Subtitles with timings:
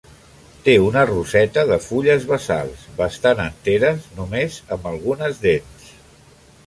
[0.67, 5.93] Té una roseta de fulles bassals, bastant enteres, només amb algunes dents.